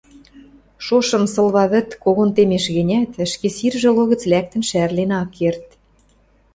Шошым 0.85 1.23
Сылва 1.33 1.65
вӹд 1.71 1.89
когон 2.03 2.29
темеш 2.35 2.65
гӹнят, 2.75 3.11
ӹшке 3.25 3.49
сиржӹ 3.57 3.89
логӹц 3.97 4.21
лӓктӹн 4.31 4.61
шӓрлен 4.69 5.11
ак 5.21 5.29
керд 5.37 5.65